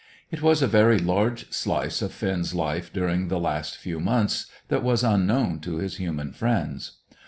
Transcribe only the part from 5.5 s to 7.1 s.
to his human friends.